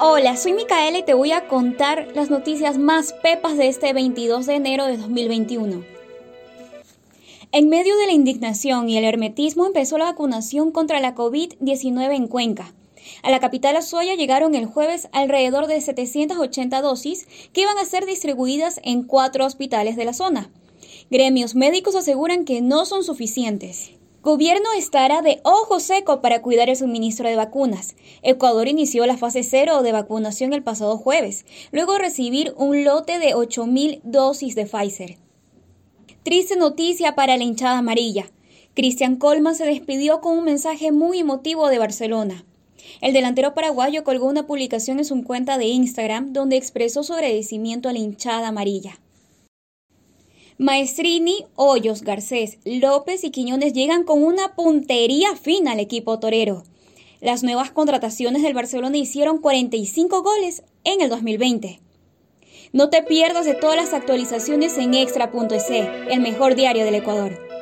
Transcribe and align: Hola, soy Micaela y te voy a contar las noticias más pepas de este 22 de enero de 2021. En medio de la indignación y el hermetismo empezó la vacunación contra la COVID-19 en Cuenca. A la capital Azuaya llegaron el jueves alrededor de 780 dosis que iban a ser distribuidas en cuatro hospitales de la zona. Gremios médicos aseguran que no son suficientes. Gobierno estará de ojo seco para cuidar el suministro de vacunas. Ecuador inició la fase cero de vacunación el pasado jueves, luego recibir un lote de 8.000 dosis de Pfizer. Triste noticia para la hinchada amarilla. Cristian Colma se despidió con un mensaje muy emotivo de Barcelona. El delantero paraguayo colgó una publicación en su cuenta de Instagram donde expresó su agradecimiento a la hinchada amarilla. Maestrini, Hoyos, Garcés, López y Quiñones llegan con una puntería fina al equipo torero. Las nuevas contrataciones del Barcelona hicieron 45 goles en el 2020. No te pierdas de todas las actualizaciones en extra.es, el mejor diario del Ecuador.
Hola, 0.00 0.36
soy 0.36 0.54
Micaela 0.54 0.98
y 0.98 1.04
te 1.04 1.14
voy 1.14 1.30
a 1.30 1.46
contar 1.46 2.08
las 2.16 2.28
noticias 2.28 2.78
más 2.78 3.12
pepas 3.12 3.56
de 3.56 3.68
este 3.68 3.92
22 3.92 4.44
de 4.44 4.54
enero 4.56 4.86
de 4.86 4.96
2021. 4.96 5.84
En 7.52 7.68
medio 7.68 7.96
de 7.96 8.06
la 8.06 8.12
indignación 8.12 8.88
y 8.90 8.98
el 8.98 9.04
hermetismo 9.04 9.66
empezó 9.66 9.96
la 9.96 10.06
vacunación 10.06 10.72
contra 10.72 10.98
la 10.98 11.14
COVID-19 11.14 12.16
en 12.16 12.26
Cuenca. 12.26 12.74
A 13.22 13.30
la 13.30 13.38
capital 13.38 13.76
Azuaya 13.76 14.16
llegaron 14.16 14.56
el 14.56 14.66
jueves 14.66 15.08
alrededor 15.12 15.68
de 15.68 15.80
780 15.80 16.82
dosis 16.82 17.28
que 17.52 17.60
iban 17.60 17.78
a 17.78 17.84
ser 17.84 18.04
distribuidas 18.04 18.80
en 18.82 19.04
cuatro 19.04 19.46
hospitales 19.46 19.94
de 19.94 20.06
la 20.06 20.12
zona. 20.12 20.50
Gremios 21.08 21.54
médicos 21.54 21.94
aseguran 21.94 22.44
que 22.44 22.62
no 22.62 22.84
son 22.84 23.04
suficientes. 23.04 23.92
Gobierno 24.24 24.70
estará 24.74 25.20
de 25.20 25.40
ojo 25.44 25.80
seco 25.80 26.22
para 26.22 26.40
cuidar 26.40 26.70
el 26.70 26.76
suministro 26.76 27.28
de 27.28 27.36
vacunas. 27.36 27.94
Ecuador 28.22 28.68
inició 28.68 29.04
la 29.04 29.18
fase 29.18 29.42
cero 29.42 29.82
de 29.82 29.92
vacunación 29.92 30.54
el 30.54 30.62
pasado 30.62 30.96
jueves, 30.96 31.44
luego 31.72 31.98
recibir 31.98 32.54
un 32.56 32.84
lote 32.84 33.18
de 33.18 33.34
8.000 33.34 34.00
dosis 34.02 34.54
de 34.54 34.64
Pfizer. 34.64 35.18
Triste 36.22 36.56
noticia 36.56 37.14
para 37.14 37.36
la 37.36 37.44
hinchada 37.44 37.76
amarilla. 37.76 38.30
Cristian 38.72 39.16
Colma 39.16 39.52
se 39.52 39.66
despidió 39.66 40.22
con 40.22 40.38
un 40.38 40.44
mensaje 40.44 40.90
muy 40.90 41.18
emotivo 41.18 41.68
de 41.68 41.78
Barcelona. 41.78 42.46
El 43.02 43.12
delantero 43.12 43.52
paraguayo 43.52 44.04
colgó 44.04 44.26
una 44.26 44.46
publicación 44.46 45.00
en 45.00 45.04
su 45.04 45.22
cuenta 45.22 45.58
de 45.58 45.66
Instagram 45.66 46.32
donde 46.32 46.56
expresó 46.56 47.02
su 47.02 47.12
agradecimiento 47.12 47.90
a 47.90 47.92
la 47.92 47.98
hinchada 47.98 48.48
amarilla. 48.48 48.98
Maestrini, 50.56 51.46
Hoyos, 51.56 52.02
Garcés, 52.02 52.58
López 52.64 53.24
y 53.24 53.30
Quiñones 53.30 53.72
llegan 53.72 54.04
con 54.04 54.22
una 54.22 54.54
puntería 54.54 55.34
fina 55.34 55.72
al 55.72 55.80
equipo 55.80 56.20
torero. 56.20 56.62
Las 57.20 57.42
nuevas 57.42 57.72
contrataciones 57.72 58.42
del 58.42 58.54
Barcelona 58.54 58.96
hicieron 58.96 59.38
45 59.38 60.22
goles 60.22 60.62
en 60.84 61.00
el 61.00 61.10
2020. 61.10 61.80
No 62.72 62.88
te 62.88 63.02
pierdas 63.02 63.46
de 63.46 63.54
todas 63.54 63.76
las 63.76 63.92
actualizaciones 63.94 64.78
en 64.78 64.94
extra.es, 64.94 65.70
el 65.70 66.20
mejor 66.20 66.54
diario 66.54 66.84
del 66.84 66.94
Ecuador. 66.94 67.53